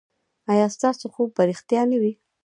ایا 0.51 0.67
ستاسو 0.75 1.05
خوب 1.15 1.29
به 1.35 1.41
ریښتیا 1.49 1.81
نه 1.91 1.97
وي؟ 2.01 2.13